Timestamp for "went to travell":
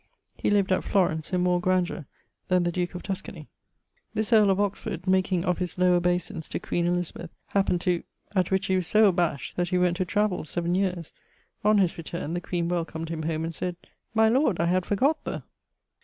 9.77-10.43